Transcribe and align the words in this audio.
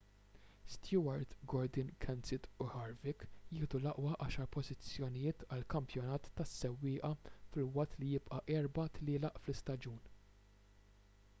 stewart 0.75 1.33
gordon 1.51 1.89
kenseth 2.05 2.47
u 2.65 2.69
harvick 2.75 3.25
jieħdu 3.57 3.79
l-aqwa 3.81 4.15
għaxar 4.25 4.49
pożizzjonijiet 4.55 5.45
għall-kampjonat 5.57 6.29
tas-sewwieqa 6.39 7.11
filwaqt 7.57 7.99
li 8.01 8.09
jibqa' 8.15 8.41
erba' 8.55 8.87
tlielaq 8.97 9.39
fl-istaġun 9.43 10.01